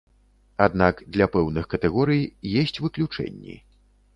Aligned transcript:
Аднак 0.65 1.03
для 1.17 1.27
пэўных 1.35 1.69
катэгорый 1.75 2.25
есць 2.63 2.77
выключэнні. 2.85 3.61